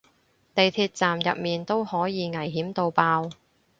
[0.55, 3.29] 地鐵站入面都可以危險到爆